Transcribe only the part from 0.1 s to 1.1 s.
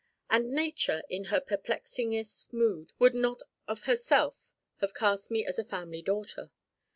And Nature